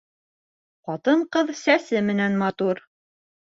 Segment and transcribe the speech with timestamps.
[0.87, 2.87] Ҡатын-ҡыҙ сәсе менән матур.